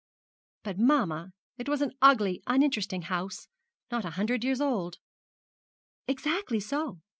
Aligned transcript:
'But, 0.63 0.79
mamma, 0.79 1.31
it 1.59 1.69
was 1.69 1.83
an 1.83 1.93
ugly, 2.01 2.41
uninteresting 2.47 3.03
house 3.03 3.47
not 3.91 4.03
a 4.03 4.09
hundred 4.17 4.43
years 4.43 4.59
old.' 4.59 4.97
'Exactly 6.07 6.59
so. 6.59 7.01